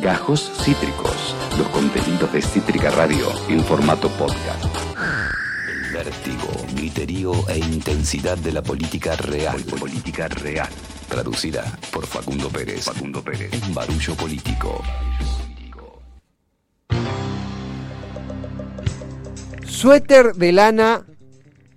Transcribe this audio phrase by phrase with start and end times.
[0.00, 4.64] Gajos Cítricos, los contenidos de Cítrica Radio en formato podcast.
[5.68, 9.60] El vértigo, griterío e intensidad de la política real.
[9.78, 10.70] Política real.
[11.06, 12.84] Traducida por Facundo Pérez.
[12.84, 13.52] Facundo Pérez.
[13.52, 14.82] En Barullo Político.
[19.66, 21.04] Suéter de lana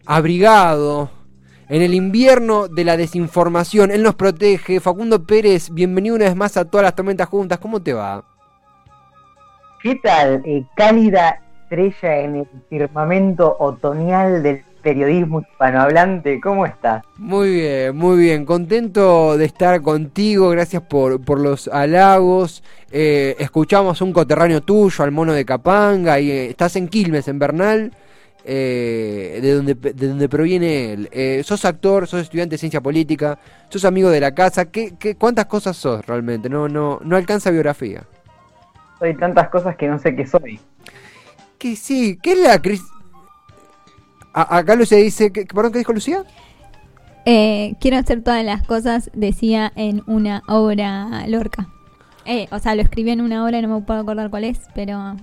[0.05, 1.11] abrigado
[1.73, 3.89] en el invierno de la desinformación.
[3.89, 4.79] Él nos protege.
[4.79, 7.57] Facundo Pérez, bienvenido una vez más a todas las tormentas juntas.
[7.57, 8.23] ¿Cómo te va?
[9.81, 10.43] ¿Qué tal?
[10.45, 16.39] Eh, cálida estrella en el firmamento otoñal del periodismo hispanohablante.
[16.41, 17.03] ¿Cómo estás?
[17.17, 18.45] Muy bien, muy bien.
[18.45, 20.51] Contento de estar contigo.
[20.51, 22.63] Gracias por, por los halagos.
[22.91, 26.19] Eh, escuchamos un coterráneo tuyo, al mono de Capanga.
[26.19, 27.93] Y eh, estás en Quilmes, en Bernal.
[28.45, 31.09] Eh, de, donde, de donde proviene él.
[31.11, 33.39] Eh, sos actor, sos estudiante de ciencia política,
[33.69, 34.65] sos amigo de la casa.
[34.65, 36.49] ¿Qué, qué, cuántas cosas sos realmente?
[36.49, 38.03] No, no, no alcanza biografía.
[38.99, 40.59] Soy tantas cosas que no sé qué soy.
[41.57, 42.85] Que sí, ¿qué es la crisis?
[44.33, 46.23] A- Acá Lucía dice, que, perdón, ¿qué dijo Lucía?
[47.25, 51.69] Eh, quiero hacer todas las cosas, decía en una obra Lorca.
[52.25, 55.15] Eh, o sea, lo escribí en una obra, no me puedo acordar cuál es, pero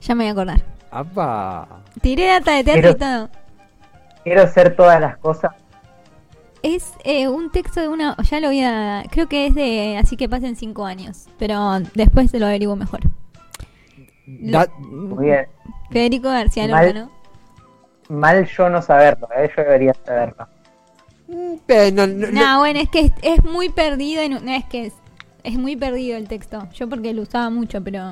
[0.00, 0.73] ya me voy a acordar.
[0.94, 1.66] ¡Apa!
[2.00, 3.28] Tiré data de teatro y todo.
[4.22, 5.52] Quiero ser todas las cosas.
[6.62, 8.16] Es eh, un texto de una...
[8.22, 9.02] Ya lo voy a...
[9.10, 9.98] Creo que es de...
[10.00, 11.26] Así que pasen cinco años.
[11.38, 13.00] Pero después se lo averiguo mejor.
[14.26, 15.46] Da- Muy bien.
[15.90, 16.86] Federico García Mal.
[16.94, 17.00] Lorca,
[18.08, 18.16] ¿no?
[18.16, 19.50] Mal yo no saberlo, ¿eh?
[19.54, 20.48] yo debería saberlo.
[21.68, 24.22] Eh, no, no- no- No, bueno, es que es, es muy perdido.
[24.22, 24.94] En, es que es,
[25.42, 26.66] es muy perdido el texto.
[26.72, 28.10] Yo porque lo usaba mucho, pero...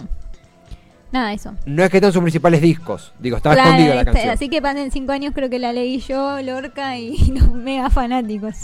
[1.13, 1.55] Nada, eso.
[1.67, 3.13] no es que están sus principales discos.
[3.19, 4.33] Digo, estaba Claro, escondido la este, canción.
[4.35, 8.55] así que pasen cinco años, creo que la leí yo, Lorca, y los mega fanáticos.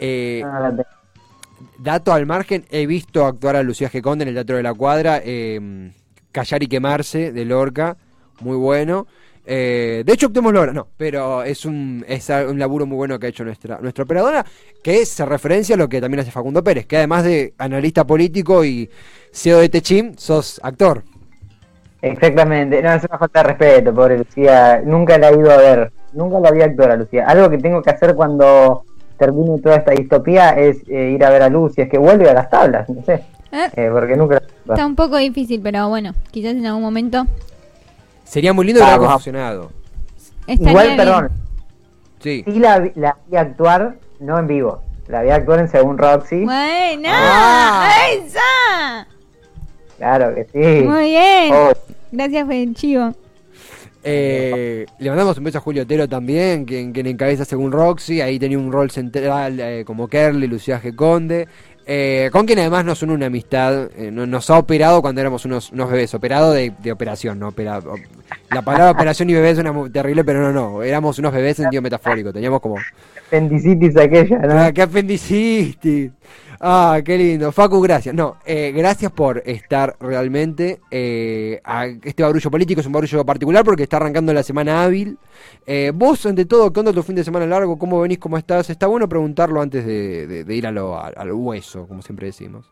[0.00, 0.42] Eh,
[0.76, 0.84] te-
[1.78, 4.00] dato al margen, he visto actuar a Lucía G.
[4.00, 5.20] Conde en el Teatro de la Cuadra.
[5.24, 5.92] eh,
[6.32, 7.96] Callar y quemarse de Lorca.
[8.40, 9.06] Muy bueno.
[9.44, 13.26] Eh, de hecho, actuemos ahora, no, pero es un, es un laburo muy bueno que
[13.26, 14.46] ha hecho nuestra, nuestra operadora,
[14.82, 18.64] que se referencia a lo que también hace Facundo Pérez, que además de analista político
[18.64, 18.88] y
[19.32, 21.02] CEO de Techim, sos actor.
[22.02, 24.82] Exactamente, no, es una falta de respeto, pobre Lucía.
[24.84, 27.24] Nunca la he ido a ver, nunca la vi actuar a Lucía.
[27.26, 28.84] Algo que tengo que hacer cuando
[29.18, 32.34] termine toda esta distopía es eh, ir a ver a Lucía, es que vuelve a
[32.34, 36.12] las tablas, no sé, Eh, eh, porque nunca la está un poco difícil, pero bueno,
[36.32, 37.24] quizás en algún momento
[38.24, 38.86] Sería muy lindo que
[40.54, 40.96] estaría Igual, bien.
[40.96, 41.30] perdón,
[42.20, 42.42] Sí.
[42.46, 46.44] sí la, vi- la vi actuar, no en vivo, la vi actuar en Según Roxy,
[46.44, 47.88] Buena, Ah.
[48.12, 49.06] esa.
[50.02, 50.82] Claro que sí.
[50.84, 51.52] Muy bien.
[51.52, 51.72] Oh,
[52.10, 53.14] Gracias por el chivo.
[54.04, 58.20] Eh, le mandamos un beso a Julio Otero también, quien, quien encabeza según Roxy.
[58.20, 60.94] Ahí tenía un rol central eh, como Kerly, Lucía G.
[60.94, 61.46] Conde.
[61.86, 63.88] eh, con quien además nos une una amistad.
[63.96, 66.12] eh, no- nos ha operado cuando éramos unos, unos bebés.
[66.14, 67.94] Operado de, de operación, no operado.
[68.50, 70.82] La palabra operación y bebés suena muy terrible, pero no, no.
[70.82, 72.32] Éramos unos bebés en sentido metafórico.
[72.32, 72.76] Teníamos como.
[73.28, 74.58] apendicitis aquella, ¿no?
[74.58, 76.10] Ah, ¡Qué apendicitis!
[76.64, 77.50] Ah, qué lindo.
[77.50, 78.14] Facu, gracias.
[78.14, 80.80] No, eh, gracias por estar realmente.
[80.92, 81.60] eh,
[82.04, 85.18] este barullo político es un barullo particular porque está arrancando la semana hábil.
[85.66, 87.76] Eh, vos, ante todo, ¿qué onda tu fin de semana largo?
[87.76, 88.18] ¿Cómo venís?
[88.18, 88.70] ¿Cómo estás?
[88.70, 92.26] Está bueno preguntarlo antes de, de- de ir a lo- a- al hueso, como siempre
[92.26, 92.70] decimos.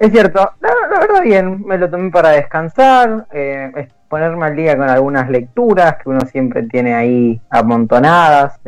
[0.00, 3.70] Es cierto, la, la verdad bien, me lo tomé para descansar, eh,
[4.08, 8.58] ponerme al día con algunas lecturas que uno siempre tiene ahí amontonadas.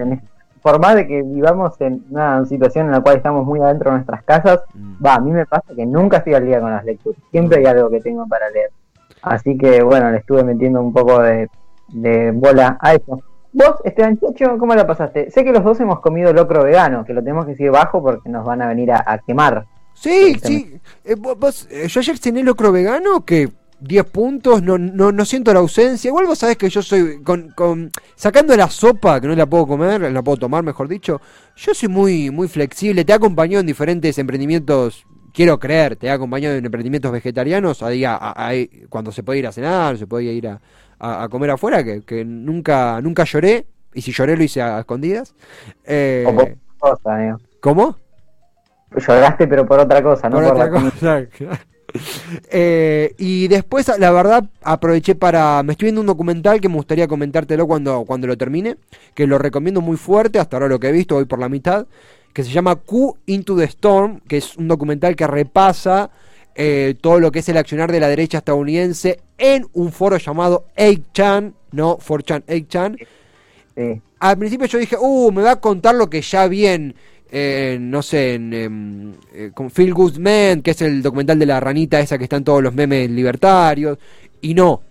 [0.67, 3.99] Por más de que vivamos en una situación en la cual estamos muy adentro de
[3.99, 4.95] nuestras casas, Mm.
[5.07, 7.67] va, a mí me pasa que nunca estoy al día con las lecturas, siempre hay
[7.67, 8.71] algo que tengo para leer.
[9.23, 11.49] Así que bueno, le estuve metiendo un poco de,
[11.93, 13.21] de bola a eso.
[13.53, 15.31] Vos, Esteban Chacho, ¿cómo la pasaste?
[15.31, 18.29] Sé que los dos hemos comido locro vegano, que lo tenemos que seguir bajo porque
[18.29, 19.67] nos van a venir a, a quemar.
[19.95, 20.81] Sí, sí.
[21.05, 23.51] Eh, vos- vos- eh, yo ayer cené locro vegano que
[23.87, 26.09] 10 puntos, no, no, no siento la ausencia.
[26.09, 29.67] Igual vos sabés que yo soy, con, con sacando la sopa, que no la puedo
[29.67, 31.21] comer, la puedo tomar, mejor dicho,
[31.57, 33.05] yo soy muy, muy flexible.
[33.05, 38.87] Te he acompañado en diferentes emprendimientos, quiero creer, te he acompañado en emprendimientos vegetarianos, ahí
[38.89, 40.61] cuando se puede ir a cenar, se puede ir a,
[40.99, 44.81] a- a comer afuera, que, que nunca, nunca lloré, y si lloré lo hice a
[44.81, 45.35] escondidas.
[45.85, 46.25] Eh,
[46.79, 47.39] por cosa.
[47.61, 47.97] ¿Cómo?
[48.97, 51.27] Lloraste, pero por otra cosa, no por otra la cosa.
[52.51, 55.63] Eh, y después, la verdad, aproveché para.
[55.63, 58.77] Me estoy viendo un documental que me gustaría comentártelo cuando, cuando lo termine.
[59.15, 61.87] Que lo recomiendo muy fuerte, hasta ahora lo que he visto, voy por la mitad.
[62.33, 66.11] Que se llama Q Into the Storm, que es un documental que repasa
[66.55, 70.67] eh, todo lo que es el accionar de la derecha estadounidense en un foro llamado
[70.77, 73.07] 8chan, no 4chan, 8chan.
[73.77, 74.03] Sí.
[74.19, 76.95] Al principio yo dije, uh, me va a contar lo que ya vi en
[77.31, 81.61] eh, no sé, en, em, eh, con Phil Guzman, que es el documental de la
[81.61, 83.99] ranita esa que están todos los memes libertarios.
[84.41, 84.83] Y no,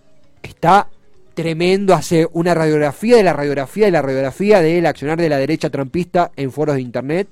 [0.42, 0.88] está
[1.34, 5.70] tremendo, hace una radiografía de la radiografía de la radiografía del accionar de la derecha
[5.70, 7.28] trampista en foros de internet.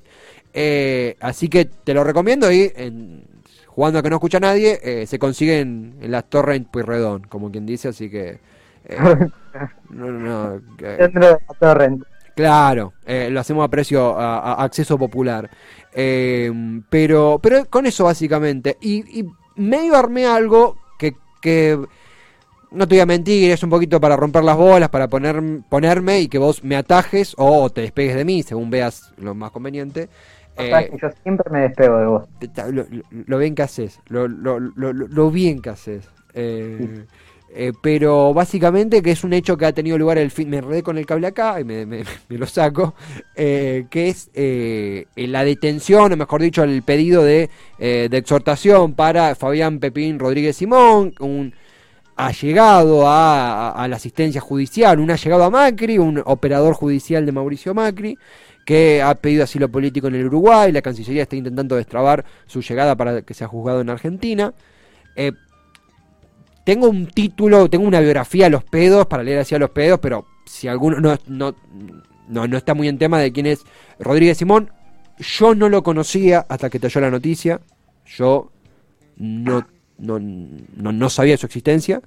[0.52, 3.24] Eh, así que te lo recomiendo y en,
[3.66, 7.66] jugando a que no escucha nadie, eh, se consiguen en las torrent Pueyrredón, como quien
[7.66, 8.38] dice, así que...
[8.86, 8.96] eh,
[9.90, 12.04] no, no, que- Dentro de la torrent.
[12.34, 15.48] Claro, eh, lo hacemos a precio, a, a acceso popular.
[15.92, 16.50] Eh,
[16.90, 18.76] pero, pero con eso básicamente.
[18.80, 19.24] Y, y
[19.56, 21.78] medio armé algo que, que
[22.72, 26.20] no te voy a mentir, es un poquito para romper las bolas, para poner, ponerme
[26.20, 30.08] y que vos me atajes o te despegues de mí, según veas lo más conveniente.
[30.56, 32.28] O sea, Eh, que yo siempre me despego de vos.
[32.70, 36.08] lo, lo- lo bien que haces, lo, lo, lo, bien que haces.
[36.34, 37.04] Eh,
[37.56, 40.82] eh, pero básicamente que es un hecho que ha tenido lugar el fin, me enredé
[40.82, 42.94] con el cable acá y me, lo saco,
[43.36, 47.48] eh, que es eh, la detención, o mejor dicho, el pedido de,
[47.78, 51.54] exhortación para Fabián Pepín Rodríguez Simón, un
[52.16, 58.18] allegado a, la asistencia judicial, un allegado a Macri, un operador judicial de Mauricio Macri,
[58.66, 62.96] que ha pedido asilo político en el Uruguay, la Cancillería está intentando destrabar su llegada
[62.96, 64.54] para que sea juzgado en Argentina.
[66.64, 70.00] Tengo un título, tengo una biografía a los pedos para leer así a los pedos,
[70.00, 71.54] pero si alguno no, no,
[72.28, 73.64] no, no está muy en tema de quién es
[73.98, 74.70] Rodríguez Simón,
[75.18, 77.60] yo no lo conocía hasta que cayó la noticia.
[78.06, 78.50] Yo
[79.16, 79.64] no,
[79.98, 82.00] no, no, no sabía su existencia.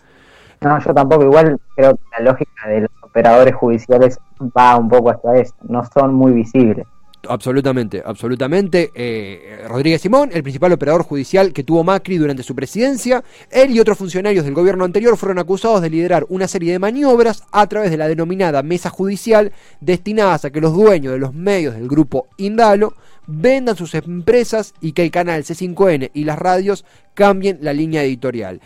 [0.62, 1.24] No, yo tampoco.
[1.24, 5.54] Igual creo que la lógica de los operadores judiciales va un poco hacia eso.
[5.68, 6.86] No son muy visibles.
[7.27, 8.91] Absolutamente, absolutamente.
[8.93, 13.79] Eh, Rodríguez Simón, el principal operador judicial que tuvo Macri durante su presidencia, él y
[13.79, 17.91] otros funcionarios del gobierno anterior fueron acusados de liderar una serie de maniobras a través
[17.91, 22.27] de la denominada mesa judicial destinadas a que los dueños de los medios del grupo
[22.37, 22.93] Indalo
[23.25, 28.61] vendan sus empresas y que el canal C5N y las radios cambien la línea editorial.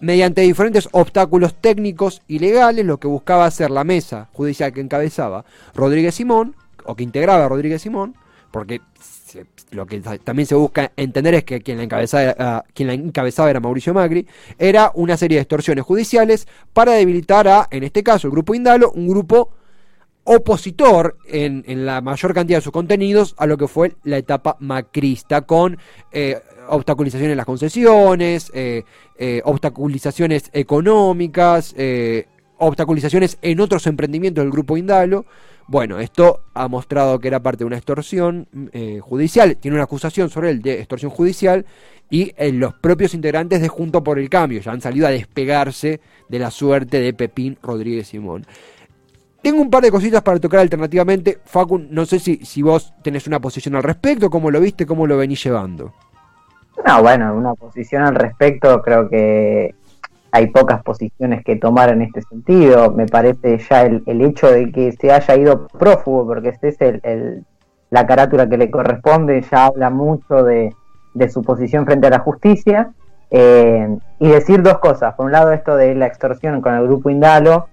[0.00, 5.44] Mediante diferentes obstáculos técnicos y legales, lo que buscaba hacer la mesa judicial que encabezaba
[5.74, 6.54] Rodríguez Simón,
[6.88, 8.16] o que integraba a Rodríguez Simón,
[8.50, 8.80] porque
[9.72, 12.94] lo que ta- también se busca entender es que quien la, encabezaba, ah, quien la
[12.94, 14.26] encabezaba era Mauricio Macri,
[14.58, 18.90] era una serie de extorsiones judiciales para debilitar a, en este caso, el grupo Indalo,
[18.92, 19.50] un grupo
[20.24, 25.42] opositor en, la mayor cantidad de sus contenidos a lo que fue la etapa macrista,
[25.42, 25.78] con
[26.12, 26.38] eh,
[26.68, 28.82] obstaculizaciones en las concesiones, eh,
[29.18, 32.26] eh, obstaculizaciones económicas, eh,
[32.58, 35.24] obstaculizaciones en otros emprendimientos del grupo Indalo.
[35.66, 40.30] Bueno, esto ha mostrado que era parte de una extorsión eh, judicial, tiene una acusación
[40.30, 41.66] sobre él de extorsión judicial
[42.10, 46.00] y eh, los propios integrantes de Junto por el Cambio ya han salido a despegarse
[46.28, 48.46] de la suerte de Pepín Rodríguez Simón.
[49.42, 51.38] Tengo un par de cositas para tocar alternativamente.
[51.44, 55.06] Facu, no sé si, si vos tenés una posición al respecto, cómo lo viste, cómo
[55.06, 55.92] lo venís llevando.
[56.84, 59.74] No, bueno, una posición al respecto, creo que
[60.30, 62.92] hay pocas posiciones que tomar en este sentido.
[62.92, 66.80] Me parece ya el, el hecho de que se haya ido prófugo, porque esta es
[66.80, 67.44] el, el-
[67.90, 70.74] la carátula que le corresponde, ya habla mucho de,
[71.14, 72.90] de su posición frente a la justicia.
[73.30, 75.14] Eh, y decir dos cosas.
[75.14, 77.68] Por un lado, esto de la extorsión con el grupo Indalo,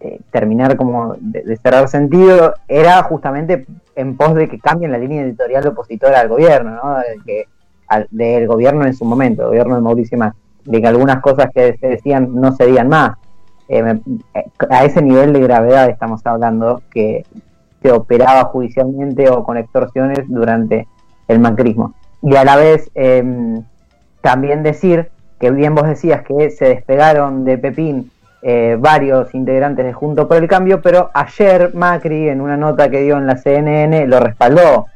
[0.00, 3.64] eh, terminar como de, de cerrar sentido, era justamente
[3.96, 6.98] en pos de que cambien la línea editorial opositora al gobierno, ¿no?
[6.98, 7.44] De que
[7.88, 11.48] al- del gobierno en su momento, el gobierno de Mauricio Macri, de que algunas cosas
[11.54, 13.16] que se decían no se digan más.
[13.68, 14.00] Eh,
[14.34, 17.24] eh, a ese nivel de gravedad estamos hablando que
[17.82, 20.86] se operaba judicialmente o con extorsiones durante
[21.26, 21.94] el macrismo.
[22.22, 23.62] Y a la vez em,
[24.20, 28.10] también decir que bien vos decías que se despegaron de Pepín
[28.42, 33.02] eh, varios integrantes de Junto por el Cambio, pero ayer Macri en una nota que
[33.02, 34.86] dio en la CNN lo respaldó.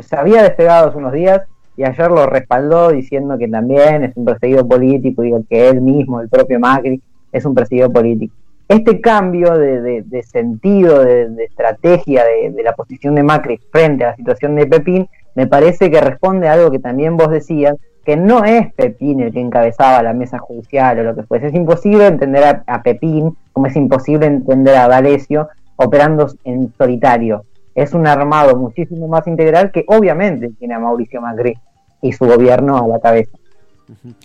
[0.00, 1.42] Se había despegado hace unos días
[1.78, 6.20] y ayer lo respaldó diciendo que también es un perseguido político y que él mismo,
[6.20, 8.34] el propio Macri, es un perseguido político.
[8.66, 14.16] Este cambio de, de- sentido, de, estrategia de, la posición de Macri frente a la
[14.16, 15.06] situación de Pepín,
[15.36, 19.32] me parece que responde a algo que también vos decías, que no es Pepín el
[19.32, 21.46] que encabezaba la mesa judicial o lo que fuese.
[21.46, 27.44] Es imposible entender a, a Pepín como es imposible entender a D'Alessio operando en solitario.
[27.76, 31.56] Es un armado muchísimo más integral que obviamente tiene a Mauricio Macri
[32.02, 33.32] y su gobierno a la cabeza.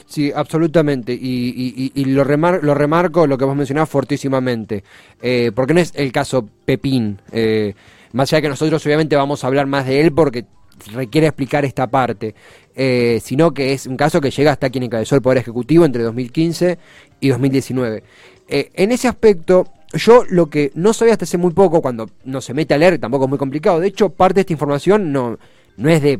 [0.07, 1.13] Sí, absolutamente.
[1.13, 1.17] Y,
[1.55, 4.83] y- y- lo, remar- lo remarco, lo que vos mencionabas, fortísimamente.
[5.21, 7.19] Eh, porque no es el caso Pepín.
[7.31, 7.73] eh,
[8.11, 10.45] más allá de que nosotros obviamente vamos a hablar más de él porque
[10.93, 12.35] requiere explicar esta parte.
[12.75, 16.03] eh, sino que es un caso que llega hasta quien encabezó el Poder Ejecutivo entre
[16.03, 16.77] 2015
[17.19, 18.03] y 2019.
[18.49, 22.41] Eh, en ese aspecto, yo lo que no sabía hasta hace muy poco, cuando no
[22.41, 23.79] se mete a leer, tampoco es muy complicado.
[23.79, 25.37] De hecho, parte de esta información no,
[25.77, 26.19] no es de,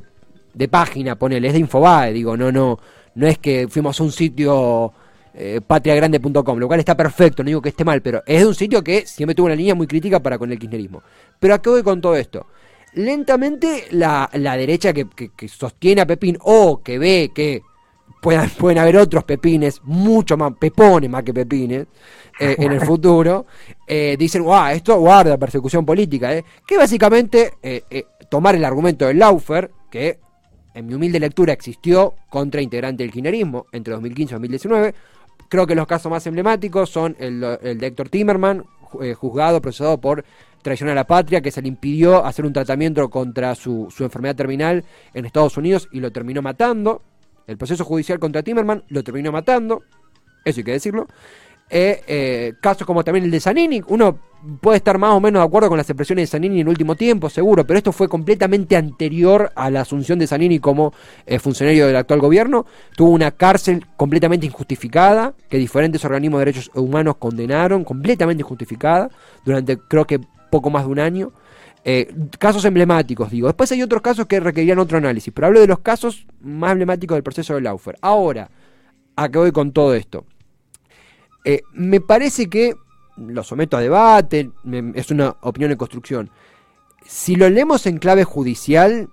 [0.54, 2.80] de página, ponele, es de Infobae, digo, no, no,
[3.16, 4.94] no es que fuimos a un sitio
[5.34, 8.56] eh, patriagrande.com, lo cual está perfecto, no digo que esté mal, pero es de un
[8.56, 11.02] sitio que siempre tuvo una línea muy crítica para con el kirchnerismo.
[11.40, 12.46] Pero ¿a qué voy con todo esto?
[12.94, 17.64] Lentamente la, la derecha que, que, que sostiene a Pepín o que ve que
[18.22, 21.88] puedan, pueden haber otros pepines, mucho más, pepones más que pepines,
[22.40, 23.48] eh, en el futuro,
[23.88, 27.54] eh, dicen, wow, esto guarda persecución política, eh", que básicamente
[28.30, 30.20] tomar el argumento de Laufer, que
[30.74, 34.96] en mi humilde lectura existió contra integrante del kirchnerismo entre 2015 y 2019,
[35.50, 38.66] creo que los casos más emblemáticos son el, el de Héctor Timerman,
[39.02, 40.24] eh, juzgado, procesado por
[40.62, 44.36] traición a la patria, que se le impidió hacer un tratamiento contra su, su enfermedad
[44.36, 47.02] terminal en Estados Unidos y lo terminó matando.
[47.48, 49.84] El proceso judicial contra Timerman lo terminó matando,
[50.46, 51.08] eso hay que decirlo.
[51.76, 54.20] Eh, eh, casos como también el de Zanini, uno
[54.62, 56.94] puede estar más o menos de acuerdo con las expresiones de Zanini en el último
[56.94, 60.94] tiempo, seguro, pero esto fue completamente anterior a la asunción de Zanini como
[61.26, 62.68] eh, funcionario del actual gobierno.
[62.96, 69.10] Tuvo una cárcel completamente injustificada, que diferentes organismos de derechos humanos condenaron, completamente injustificada,
[69.44, 70.20] durante creo que
[70.52, 71.32] poco más de un año.
[72.38, 73.48] Casos emblemáticos, digo.
[73.48, 77.16] Después hay otros casos que requerían otro análisis, pero hablo de los casos más emblemáticos
[77.16, 77.98] del proceso de Laufer.
[78.00, 78.52] Ahora,
[79.16, 80.26] ¿a qué voy con todo esto?
[81.46, 82.76] Eh, me parece que,
[83.18, 86.30] lo someto a debate, me- es una opinión en construcción.
[87.06, 89.10] Si lo leemos en clave judicial,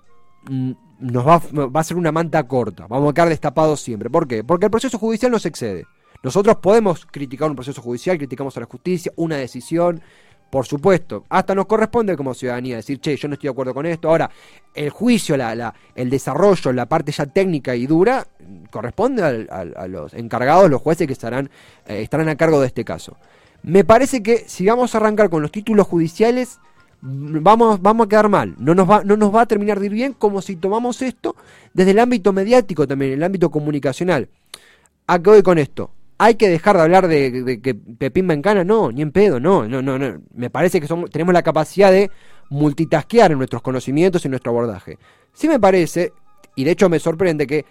[0.48, 2.86] mm, nos va, va a ser una manta corta.
[2.86, 4.10] Vamos a quedar destapados siempre.
[4.10, 4.44] ¿Por qué?
[4.44, 5.86] Porque el proceso judicial nos excede.
[6.22, 10.02] Nosotros podemos criticar un proceso judicial, criticamos a la justicia, una decisión,
[10.50, 11.24] por supuesto.
[11.28, 14.08] Hasta nos corresponde como ciudadanía decir, che, yo no estoy de acuerdo con esto.
[14.08, 14.30] Ahora,
[14.74, 18.26] el juicio, la, la- el desarrollo, la parte ya técnica y dura,
[18.70, 21.50] corresponde al- a los encargados, los jueces que estarán,
[21.86, 23.16] eh, estarán a cargo de este caso.
[23.62, 26.58] Me parece que si vamos a arrancar con los títulos judiciales,
[27.02, 28.54] mm, vamos, vamos a quedar mal.
[28.58, 31.36] No nos, va, no nos va a terminar de ir bien como si tomamos esto
[31.74, 34.28] desde el ámbito mediático también, el ámbito comunicacional.
[35.06, 35.90] ¿A qué voy con esto?
[36.22, 38.62] ¿Hay que dejar de hablar de, de que Pepín Bencana?
[38.62, 40.20] No, ni en pedo, no, no, no, no.
[40.34, 42.10] Me parece que somos, tenemos la capacidad de
[42.50, 44.98] multitasquear en nuestros conocimientos y nuestro abordaje.
[45.32, 46.12] Sí me parece,
[46.56, 47.64] y de hecho me sorprende que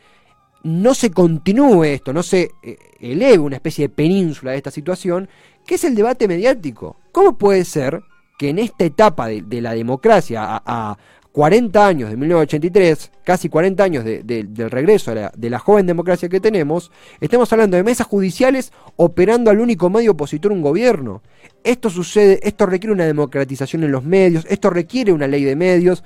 [0.63, 5.29] no se continúe esto, no se eh, eleve una especie de península de esta situación,
[5.63, 6.98] que es el debate mediático.
[7.12, 8.01] ¿Cómo puede ser
[8.39, 10.98] que en esta etapa de, la democracia, a
[11.39, 15.86] 40 años de 1983, casi 40 años de- de- del regreso la- de la joven
[15.86, 16.91] democracia que tenemos,
[17.22, 21.22] estemos hablando de mesas judiciales operando al único medio opositor un gobierno?
[21.63, 26.03] Esto sucede, esto requiere una democratización en los medios, esto requiere una ley de medios,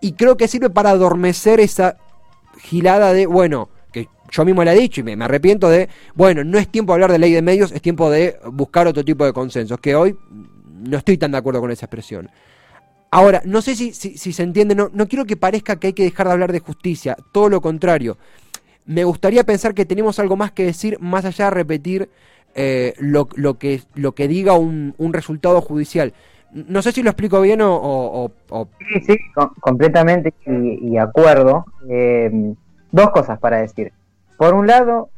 [0.00, 1.98] y creo que sirve para adormecer esa
[2.58, 6.42] gilada de, bueno, que yo mismo le he dicho y me, me arrepiento de, bueno,
[6.42, 9.26] no es tiempo de hablar de ley de medios, es tiempo de buscar otro tipo
[9.26, 10.16] de consensos, que hoy
[10.88, 12.30] no estoy tan de acuerdo con esa expresión.
[13.14, 16.02] Ahora, no sé si, si, se entiende, no, no quiero que parezca que hay que
[16.02, 18.18] dejar de hablar de justicia, todo lo contrario.
[18.86, 22.10] Me gustaría pensar que tenemos algo más que decir, más allá de repetir
[22.56, 23.26] eh, lo,
[23.58, 26.12] que, lo que diga un, un resultado judicial.
[26.52, 31.64] No sé si lo explico bien o- o- Sí, sí, com- completamente y, acuerdo.
[31.88, 32.54] Eh,
[32.92, 33.92] dos cosas para decir.
[34.36, 35.08] Por un lado,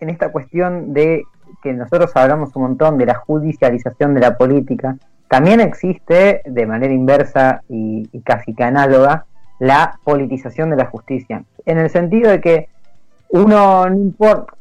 [0.00, 1.22] en esta cuestión de
[1.62, 4.96] que nosotros hablamos un montón de la judicialización de la política,
[5.28, 9.26] también existe de manera inversa y, casi que análoga
[9.58, 11.42] la politización de la justicia.
[11.64, 12.68] En el sentido de que
[13.30, 14.52] uno no importa,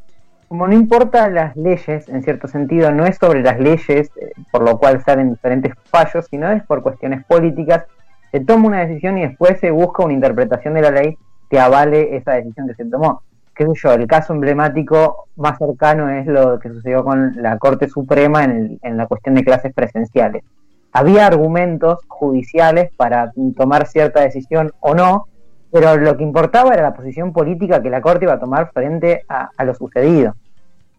[0.48, 4.64] como no importa las leyes, en cierto sentido, no es sobre las leyes, eh, por
[4.64, 7.84] lo cual salen diferentes fallos, sino es por cuestiones políticas.
[8.32, 11.18] Se toma una decisión y después se busca una interpretación de la ley
[11.50, 13.22] que avale esa decisión que se tomó.
[13.56, 17.88] Qué sé yo, el caso emblemático más cercano es lo que sucedió con la Corte
[17.88, 20.44] Suprema en, la cuestión de clases presenciales.
[20.92, 25.28] Había argumentos judiciales para tomar cierta decisión o no,
[25.72, 29.24] pero lo que importaba era la posición política que la Corte iba a tomar frente
[29.30, 30.36] a, lo sucedido.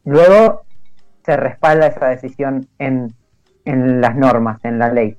[0.05, 0.63] Luego
[1.27, 3.13] se respalda esa decisión en,
[3.67, 5.19] en las normas, en la ley.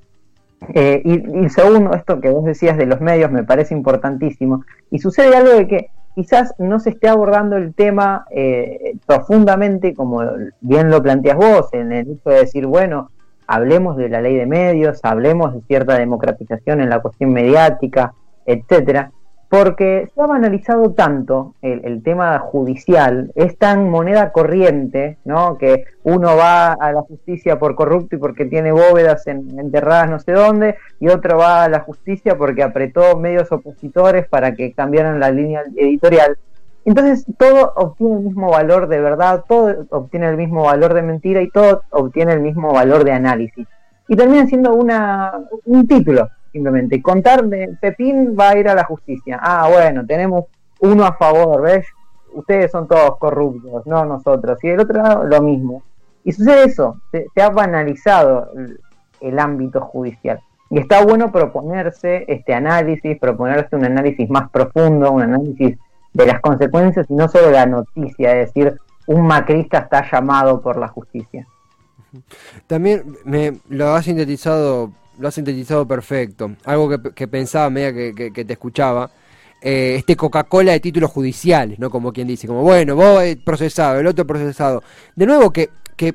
[0.74, 4.64] Eh, y, y segundo, esto que vos decías de los medios me parece importantísimo.
[4.90, 10.24] Y sucede algo de que quizás no se esté abordando el tema eh, profundamente como
[10.62, 13.12] bien lo planteas vos, en el hecho de decir, bueno,
[13.46, 18.16] hablemos de la ley de medios, hablemos de cierta democratización en la cuestión mediática,
[18.48, 19.12] etcétera,
[19.50, 25.58] porque se ha banalizado tanto el, tema judicial, es tan moneda corriente, ¿no?
[25.58, 30.20] Que uno va a la justicia por corrupto y porque tiene bóvedas en- enterradas no
[30.20, 35.20] sé dónde, y otro va a la justicia porque apretó medios opositores para que cambiaran
[35.20, 36.38] la línea editorial.
[36.84, 41.42] Entonces todo obtiene el mismo valor de verdad, todo obtiene el mismo valor de mentira
[41.42, 43.68] y todo obtiene el mismo valor de análisis.
[44.08, 45.34] Y termina siendo una,
[45.66, 47.02] un título, simplemente.
[47.02, 49.40] Contar de Pepín va a ir a la justicia.
[49.42, 50.46] Ah, bueno, tenemos
[50.80, 51.86] uno a favor, ¿ves?
[52.34, 54.58] Ustedes son todos corruptos, no nosotros.
[54.64, 55.84] Y del otro lado, lo mismo.
[56.24, 58.52] Y sucede eso, se, ha banalizado
[59.22, 60.42] el, ámbito judicial.
[60.70, 65.78] Y está bueno proponerse este análisis, proponerse un análisis más profundo, un análisis
[66.14, 70.78] de las consecuencias y no solo la noticia, es decir, un macrista está llamado por
[70.78, 71.48] la justicia.
[72.66, 76.52] También me lo has sintetizado, lo has sintetizado perfecto.
[76.66, 79.10] Algo que, pensaba a medida que, que- te escuchaba.
[79.62, 81.90] eh, este Coca-Cola de títulos judiciales, ¿no?
[81.90, 84.84] Como quien dice, como bueno, vos eh, procesado, el otro procesado.
[85.16, 86.14] De nuevo que, que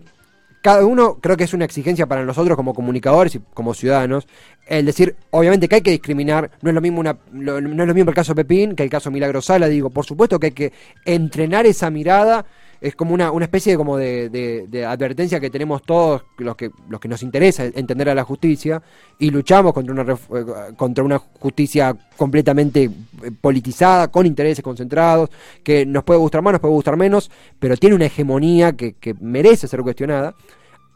[0.63, 4.29] cada uno creo que es una exigencia para nosotros como comunicadores y como ciudadanos
[4.69, 7.89] el decir obviamente que hay que discriminar no es lo mismo una lo- no es
[7.89, 10.53] lo mismo el caso Pepín que el caso Milagro Sala digo por supuesto que hay
[10.53, 10.73] que
[11.05, 12.47] entrenar esa mirada
[12.83, 16.73] es como una, una especie de, como de, de- advertencia que tenemos todos los que
[16.89, 18.83] los que nos interesa entender a la justicia
[19.21, 22.85] y luchamos contra una eh, contra una justicia completamente
[23.23, 25.31] eh, politizada con intereses concentrados
[25.63, 29.15] que nos puede gustar más nos puede gustar menos pero tiene una hegemonía que, que
[29.21, 30.35] merece ser cuestionada.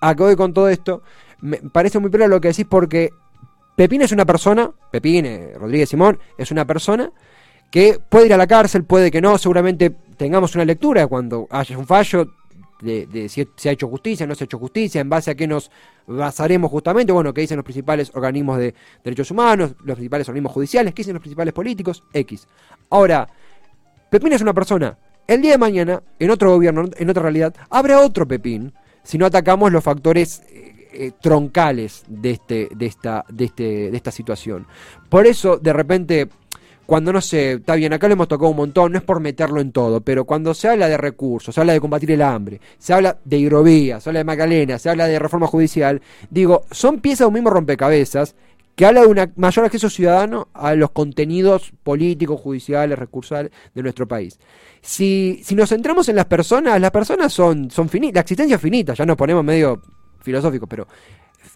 [0.00, 1.02] A voy con todo esto
[1.40, 3.10] me parece muy claro lo que decís porque
[3.76, 7.12] Pepín es una persona Pepín eh, Rodríguez Simón es una persona
[7.70, 11.76] que puede ir a la cárcel, puede que no, seguramente tengamos una lectura cuando haya
[11.76, 12.26] un fallo
[12.80, 15.46] de, si se ha hecho justicia, no se ha hecho justicia, en base a qué
[15.46, 15.70] nos
[16.06, 20.94] basaremos justamente, bueno, qué dicen los principales organismos de derechos humanos, los principales organismos judiciales,
[20.94, 22.46] qué dicen los principales políticos, X.
[22.90, 23.28] Ahora,
[24.10, 28.00] Pepín es una persona, el día de mañana, en otro gobierno, en otra realidad, habrá
[28.00, 33.44] otro Pepín, si no atacamos los factores eh, eh, troncales de, este, de, esta, de,
[33.46, 34.66] este, de esta situación.
[35.08, 36.28] Por eso, de repente,
[36.86, 39.60] cuando no sé, está bien, acá lo hemos tocado un montón, no es por meterlo
[39.60, 42.92] en todo, pero cuando se habla de recursos, se habla de combatir el hambre, se
[42.94, 46.00] habla de hidrovía, se habla de Magdalena, se habla de reforma judicial,
[46.30, 48.34] digo, son piezas de un mismo rompecabezas
[48.76, 54.06] que habla de un mayor acceso ciudadano a los contenidos políticos, judiciales, recursales de nuestro
[54.06, 54.38] país.
[54.82, 58.62] Si, si nos centramos en las personas, las personas son, son finitas, la existencia es
[58.62, 59.80] finita, ya nos ponemos medio
[60.20, 60.86] filosóficos, pero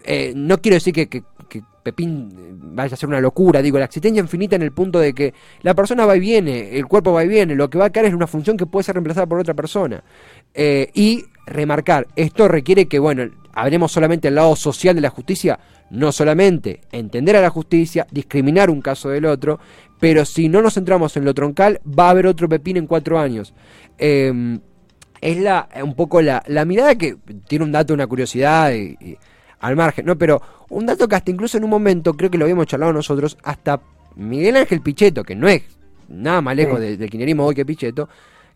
[0.03, 3.77] eh, no quiero decir que, que- que Pepín eh, vaya a ser una locura, digo,
[3.77, 5.33] la existencia infinita en el punto de que
[5.63, 8.05] la persona va y viene, el cuerpo va y viene, lo que va a caer
[8.05, 10.01] es una función que puede ser reemplazada por otra persona.
[10.53, 15.59] Eh, y remarcar, esto requiere que, bueno, hablemos solamente del lado social de la justicia,
[15.89, 19.59] no solamente entender a la justicia, discriminar un caso del otro,
[19.99, 23.19] pero si no nos centramos en lo troncal, va a haber otro Pepín en cuatro
[23.19, 23.53] años.
[23.97, 24.59] Eh,
[25.19, 29.17] es la un poco la, la mirada que tiene un dato, una curiosidad y
[29.61, 30.17] al margen, ¿no?
[30.17, 33.37] Pero un dato que hasta incluso en un momento, creo que lo habíamos charlado nosotros,
[33.43, 33.79] hasta
[34.15, 35.63] Miguel Ángel Pichetto, que no es
[36.09, 36.85] nada más lejos Sí.
[36.85, 38.09] de- del kirchnerismo hoy que Pichetto,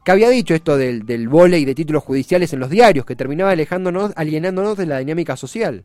[0.04, 3.52] que había dicho esto del, del volei de títulos judiciales en los diarios, que terminaba
[3.52, 5.84] alejándonos, alienándonos de la dinámica social.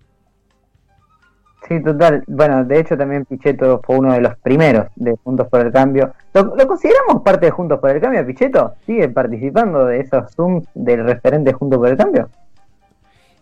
[1.68, 2.24] Sí, total.
[2.26, 6.12] Bueno, de hecho también Pichetto fue uno de los primeros de Juntos por el Cambio.
[6.34, 8.74] ¿Lo, lo consideramos parte de Juntos por el Cambio, Pichetto?
[8.86, 12.28] ¿Sigue participando de esos Zooms del referente Juntos por el Cambio?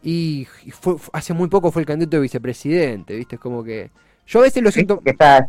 [0.02, 3.36] Y, y fue, fue- hace muy poco fue el candidato de vicepresidente, ¿viste?
[3.36, 3.90] Es como que...
[4.26, 5.00] Yo a veces lo siento...
[5.00, 5.46] Que está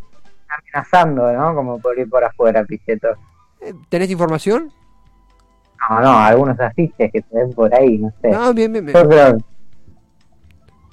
[0.48, 1.54] amenazando, ¿no?
[1.56, 3.10] Como por ir por afuera, Pichetto.
[3.62, 4.72] eh, ¿Tenés información?
[5.90, 8.30] No, no, algunos afiches que se ven por ahí, no sé.
[8.30, 8.98] No, bien, bien, bien.
[8.98, 9.38] Yo creo,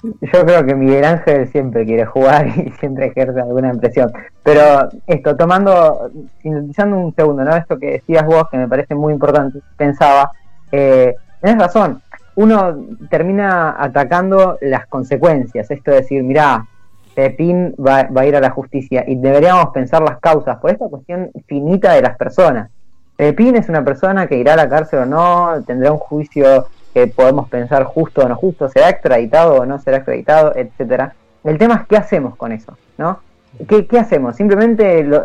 [0.03, 4.11] yo creo que Miguel Ángel siempre quiere jugar y siempre ejerce alguna impresión.
[4.43, 7.55] Pero esto, tomando, sintetizando un segundo, ¿no?
[7.55, 10.31] Esto que decías vos, que me parece muy importante, pensaba,
[10.71, 12.01] eh, tenés razón,
[12.37, 16.65] uno termina atacando las consecuencias, esto de decir, mirá,
[17.15, 20.87] Pepín va, va a ir a la justicia y deberíamos pensar las causas por esta
[20.87, 22.69] cuestión finita de las personas.
[23.15, 27.07] Pepín es una persona que irá a la cárcel o no, tendrá un juicio que
[27.07, 31.15] podemos pensar justo o no justo, será extraditado o no será extraditado, etcétera.
[31.43, 33.19] El tema es qué hacemos con eso, ¿no?
[33.67, 34.35] ¿Qué, qué hacemos?
[34.35, 35.23] Simplemente lo-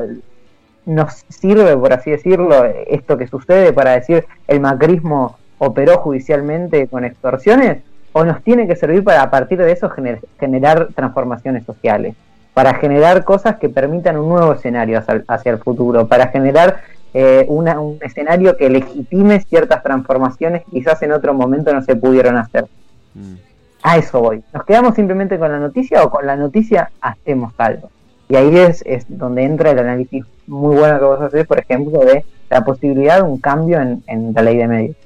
[0.86, 7.04] nos sirve, por así decirlo, esto que sucede para decir el macrismo operó judicialmente con
[7.04, 7.78] extorsiones,
[8.12, 12.14] o nos tiene que servir para a partir de eso gener- generar transformaciones sociales,
[12.52, 16.80] para generar cosas que permitan un nuevo escenario hacia, hacia el futuro, para generar
[17.14, 21.94] eh, una- un escenario que legitime ciertas transformaciones que quizás en otro momento no se
[21.94, 22.64] pudieron hacer.
[23.14, 23.34] Mm.
[23.82, 24.42] A eso voy.
[24.52, 27.90] ¿Nos quedamos simplemente con la noticia o con la noticia hacemos algo?
[28.28, 32.00] Y ahí es, es donde entra el análisis muy bueno que vos haces, por ejemplo,
[32.00, 34.96] de la posibilidad de un cambio en, en la ley de medios.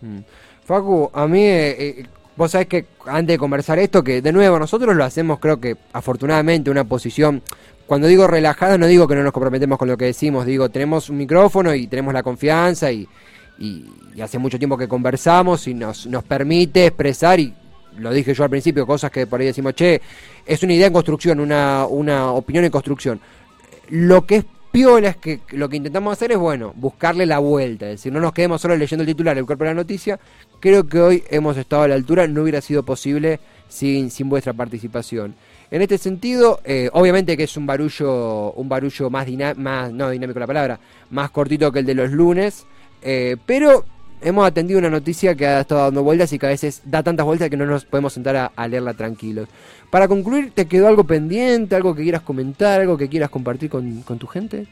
[0.00, 0.18] Mm.
[0.64, 2.06] Facu, a mí, eh, eh,
[2.36, 5.76] vos sabés que antes de conversar esto, que de nuevo nosotros lo hacemos, creo que
[5.92, 7.42] afortunadamente, una posición
[7.86, 11.08] cuando digo relajada no digo que no nos comprometemos con lo que decimos, digo, tenemos
[11.08, 13.06] un micrófono y tenemos la confianza y,
[13.58, 17.54] y, y hace mucho tiempo que conversamos y nos, nos permite expresar y
[17.98, 20.00] lo dije yo al principio, cosas que por ahí decimos, che,
[20.44, 23.20] es una idea en construcción, una, una opinión en construcción.
[23.88, 27.86] Lo que es piola es que lo que intentamos hacer es, bueno, buscarle la vuelta,
[27.86, 30.18] es decir, no nos quedemos solo leyendo el titular, el cuerpo de la noticia.
[30.60, 34.52] Creo que hoy hemos estado a la altura, no hubiera sido posible sin, sin vuestra
[34.52, 35.34] participación.
[35.70, 39.26] En este sentido, eh, obviamente que es un barullo, un barullo más,
[39.56, 42.66] más, no dinámico la palabra, más cortito que el de los lunes,
[43.02, 43.84] eh, pero
[44.20, 47.26] hemos atendido una noticia que ha estado dando vueltas y que a veces da tantas
[47.26, 49.48] vueltas que no nos podemos sentar a, a leerla tranquilos.
[49.90, 54.02] Para concluir, ¿te quedó algo pendiente, algo que quieras comentar, algo que quieras compartir con,
[54.02, 54.66] con tu gente?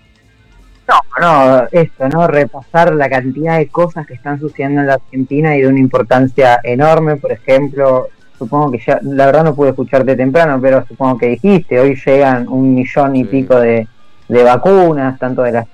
[0.87, 2.27] No, no, esto, ¿no?
[2.27, 6.61] Repasar la cantidad de cosas que están sucediendo en la Argentina y de una importancia
[6.63, 7.17] enorme.
[7.17, 11.81] Por ejemplo, supongo que ya, la verdad no pude escucharte temprano, pero supongo que dijiste,
[11.81, 13.89] hoy llegan un millón y pico de,
[14.29, 15.67] de vacunas, tanto de las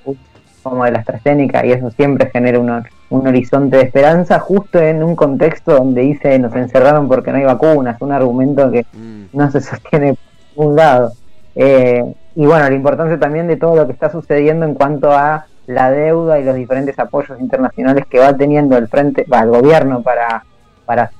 [0.62, 5.02] como de la AstraZeneca, y eso siempre genera un, un horizonte de esperanza, justo en
[5.02, 9.50] un contexto donde dice nos encerraron porque no hay vacunas, un argumento que Mm, no
[9.50, 10.16] se sostiene
[10.54, 11.12] por un lado.
[11.54, 15.46] Eh, y bueno, la importancia también de todo lo que está sucediendo en cuanto a
[15.66, 20.02] la deuda y los diferentes apoyos internacionales que va teniendo el frente, va, el gobierno
[20.02, 20.44] para,
[20.84, 21.10] para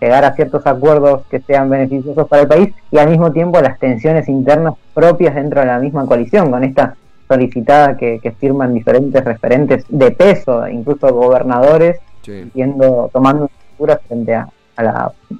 [0.00, 3.78] llegar a ciertos acuerdos que sean beneficiosos para el país y al mismo tiempo las
[3.78, 6.96] tensiones internas propias dentro de la misma coalición, con esta
[7.32, 12.50] solicitada que, que firman diferentes referentes de peso, incluso gobernadores, sí.
[12.54, 14.92] yendo, tomando posturas frente a, a la,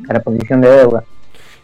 [0.08, 1.04] a la posición de deuda.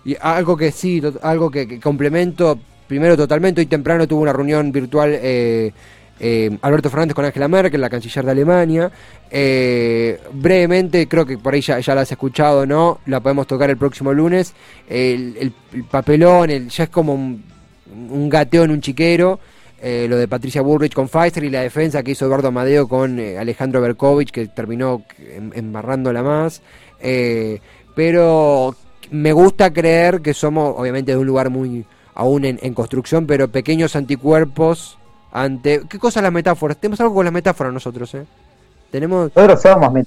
[0.05, 4.71] Y algo que sí, algo que, que complemento, primero totalmente, hoy temprano tuvo una reunión
[4.73, 5.73] virtual eh,
[6.21, 8.91] eh, Alberto Fernández con Angela Merkel, la canciller de Alemania.
[9.31, 12.99] Eh, brevemente, creo que por ahí ya, ya la has escuchado, ¿no?
[13.07, 14.53] La podemos tocar el próximo lunes.
[14.89, 17.43] El, el- el papelón, el, ya es como un,
[18.11, 19.39] un gateo en un chiquero.
[19.81, 23.19] Eh, lo de Patricia Bullrich con Pfizer y la defensa que hizo Eduardo Amadeo con
[23.19, 26.63] eh, Alejandro Berkovich, que terminó em- embarrándola más.
[27.01, 27.61] Eh,
[27.95, 28.75] pero
[29.11, 33.49] me gusta creer que somos, obviamente, de un lugar muy aún en, en construcción, pero
[33.49, 34.99] pequeños anticuerpos
[35.33, 35.83] ante.
[35.89, 36.77] ¿Qué cosa las metáforas?
[36.79, 38.25] Tenemos algo con las metáforas nosotros, ¿eh?
[38.91, 39.31] Tenemos.
[39.35, 39.93] Nosotros somos.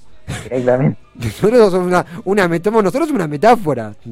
[1.15, 3.93] Nosotros somos una, una nosotros una metáfora.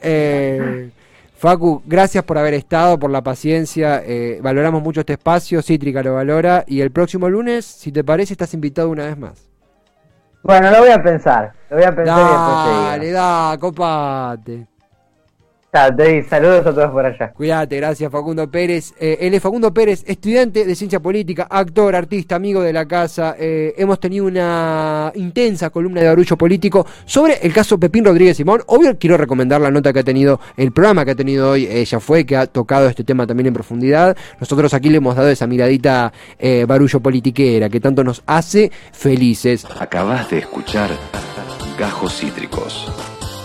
[0.00, 0.90] Eh,
[1.38, 4.02] Facu, gracias por haber estado, por la paciencia.
[4.04, 6.64] eh, valoramos mucho este espacio, Cítrica lo valora.
[6.66, 9.48] Y el próximo lunes, si te parece, estás invitado una vez más.
[10.42, 11.52] Bueno, lo voy a pensar.
[11.70, 13.18] Lo voy a pensar y después te Dale, digo.
[13.18, 14.66] da, copate.
[15.70, 17.30] Saludos a todos por allá.
[17.32, 18.94] Cuídate, gracias Facundo Pérez.
[18.98, 23.36] Eh, él es Facundo Pérez, estudiante de ciencia política, actor, artista, amigo de la casa.
[23.38, 28.62] Eh, hemos tenido una intensa columna de barullo político sobre el caso Pepín Rodríguez Simón.
[28.66, 32.00] Obvio quiero recomendar la nota que ha tenido, el programa que ha tenido hoy, ella
[32.00, 34.16] fue, que ha tocado este tema también en profundidad.
[34.40, 39.66] Nosotros aquí le hemos dado esa miradita eh, barullo politiquera que tanto nos hace felices.
[39.78, 40.88] Acabas de escuchar
[41.78, 42.90] Gajos Cítricos.